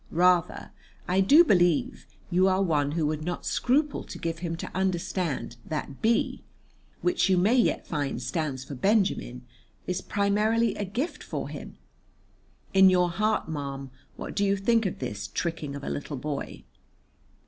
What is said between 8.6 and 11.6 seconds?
for Benjamin) is primarily a gift for